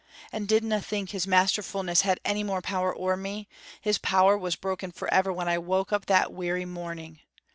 And 0.31 0.47
dinna 0.47 0.81
think 0.81 1.11
his 1.11 1.27
masterfulness 1.27 2.01
had 2.01 2.19
any 2.25 2.43
more 2.43 2.59
power 2.63 2.97
ower 2.97 3.15
me; 3.15 3.47
his 3.81 3.99
power 3.99 4.35
was 4.35 4.55
broken 4.55 4.91
forever 4.91 5.31
when 5.31 5.47
I 5.47 5.59
woke 5.59 5.93
up 5.93 6.07
that 6.07 6.33
weary 6.33 6.65
morning. 6.65 7.19